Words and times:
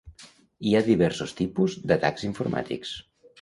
Hi 0.67 0.71
ha 0.77 0.81
diversos 0.87 1.35
tipus 1.41 1.75
d'atacs 1.93 2.27
informàtics. 2.31 2.97